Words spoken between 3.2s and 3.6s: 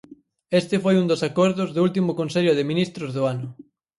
ano.